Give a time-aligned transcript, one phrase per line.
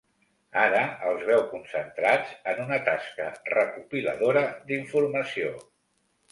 [0.61, 0.79] Ara
[1.09, 5.57] els veu concentrats en una tasca recopiladora d'informació.